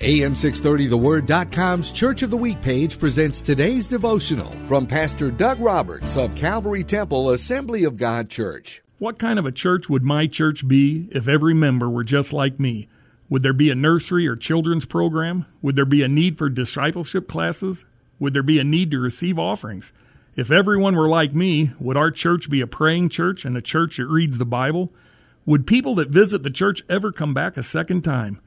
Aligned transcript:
AM630TheWord.com's 0.00 1.92
Church 1.92 2.22
of 2.22 2.30
the 2.30 2.36
Week 2.38 2.62
page 2.62 2.98
presents 2.98 3.42
today's 3.42 3.86
devotional 3.86 4.50
from 4.66 4.86
Pastor 4.86 5.30
Doug 5.30 5.60
Roberts 5.60 6.16
of 6.16 6.34
Calvary 6.34 6.82
Temple 6.82 7.28
Assembly 7.28 7.84
of 7.84 7.98
God 7.98 8.30
Church. 8.30 8.80
What 8.98 9.18
kind 9.18 9.38
of 9.38 9.44
a 9.44 9.52
church 9.52 9.90
would 9.90 10.02
my 10.02 10.26
church 10.26 10.66
be 10.66 11.06
if 11.12 11.28
every 11.28 11.52
member 11.52 11.86
were 11.90 12.02
just 12.02 12.32
like 12.32 12.58
me? 12.58 12.88
Would 13.28 13.42
there 13.42 13.52
be 13.52 13.68
a 13.68 13.74
nursery 13.74 14.26
or 14.26 14.36
children's 14.36 14.86
program? 14.86 15.44
Would 15.60 15.76
there 15.76 15.84
be 15.84 16.02
a 16.02 16.08
need 16.08 16.38
for 16.38 16.48
discipleship 16.48 17.28
classes? 17.28 17.84
Would 18.18 18.32
there 18.32 18.42
be 18.42 18.58
a 18.58 18.64
need 18.64 18.90
to 18.92 18.98
receive 18.98 19.38
offerings? 19.38 19.92
If 20.34 20.50
everyone 20.50 20.96
were 20.96 21.10
like 21.10 21.34
me, 21.34 21.72
would 21.78 21.98
our 21.98 22.10
church 22.10 22.48
be 22.48 22.62
a 22.62 22.66
praying 22.66 23.10
church 23.10 23.44
and 23.44 23.54
a 23.54 23.60
church 23.60 23.98
that 23.98 24.06
reads 24.06 24.38
the 24.38 24.46
Bible? 24.46 24.94
Would 25.44 25.66
people 25.66 25.94
that 25.96 26.08
visit 26.08 26.42
the 26.42 26.50
church 26.50 26.80
ever 26.88 27.12
come 27.12 27.34
back 27.34 27.58
a 27.58 27.62
second 27.62 28.00
time? 28.02 28.40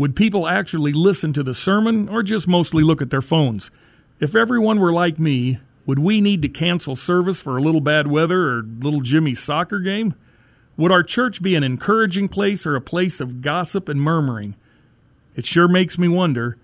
Would 0.00 0.16
people 0.16 0.48
actually 0.48 0.94
listen 0.94 1.34
to 1.34 1.42
the 1.42 1.52
sermon 1.52 2.08
or 2.08 2.22
just 2.22 2.48
mostly 2.48 2.82
look 2.82 3.02
at 3.02 3.10
their 3.10 3.20
phones? 3.20 3.70
If 4.18 4.34
everyone 4.34 4.80
were 4.80 4.94
like 4.94 5.18
me, 5.18 5.58
would 5.84 5.98
we 5.98 6.22
need 6.22 6.40
to 6.40 6.48
cancel 6.48 6.96
service 6.96 7.42
for 7.42 7.58
a 7.58 7.60
little 7.60 7.82
bad 7.82 8.06
weather 8.06 8.48
or 8.48 8.62
little 8.62 9.02
Jimmy's 9.02 9.40
soccer 9.40 9.78
game? 9.78 10.14
Would 10.78 10.90
our 10.90 11.02
church 11.02 11.42
be 11.42 11.54
an 11.54 11.62
encouraging 11.62 12.28
place 12.30 12.64
or 12.64 12.76
a 12.76 12.80
place 12.80 13.20
of 13.20 13.42
gossip 13.42 13.90
and 13.90 14.00
murmuring? 14.00 14.56
It 15.36 15.44
sure 15.44 15.68
makes 15.68 15.98
me 15.98 16.08
wonder 16.08 16.56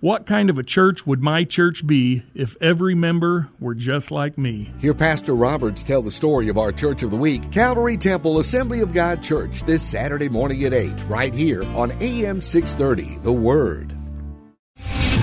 what 0.00 0.26
kind 0.26 0.48
of 0.48 0.58
a 0.58 0.62
church 0.62 1.06
would 1.06 1.22
my 1.22 1.44
church 1.44 1.86
be 1.86 2.22
if 2.34 2.56
every 2.60 2.94
member 2.94 3.48
were 3.58 3.74
just 3.74 4.10
like 4.10 4.38
me? 4.38 4.72
Hear 4.80 4.94
Pastor 4.94 5.34
Roberts 5.34 5.82
tell 5.82 6.02
the 6.02 6.10
story 6.10 6.48
of 6.48 6.58
our 6.58 6.70
Church 6.70 7.02
of 7.02 7.10
the 7.10 7.16
Week, 7.16 7.50
Calvary 7.50 7.96
Temple 7.96 8.38
Assembly 8.38 8.80
of 8.80 8.92
God 8.92 9.22
Church, 9.22 9.62
this 9.64 9.82
Saturday 9.82 10.28
morning 10.28 10.64
at 10.64 10.72
8, 10.72 11.04
right 11.08 11.34
here 11.34 11.64
on 11.74 11.90
AM 12.00 12.40
630, 12.40 13.18
The 13.22 13.32
Word. 13.32 13.97